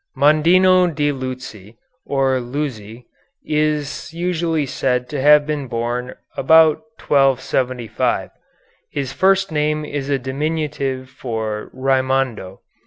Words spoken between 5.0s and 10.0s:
to have been born about 1275. His first name